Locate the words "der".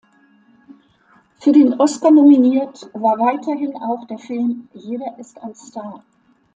4.07-4.17